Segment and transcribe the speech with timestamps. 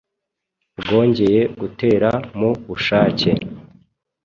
[0.79, 3.31] bwongeye gutera mu bushake